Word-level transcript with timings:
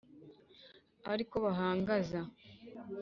Ari 1.11 1.23
ko 1.29 1.35
bahangaza. 1.45 2.19